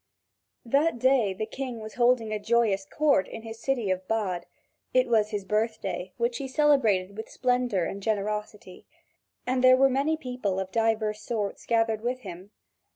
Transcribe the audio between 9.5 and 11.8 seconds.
there were many people of divers sorts